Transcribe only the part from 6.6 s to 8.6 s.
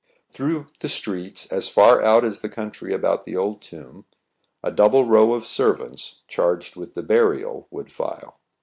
with the burial, would file.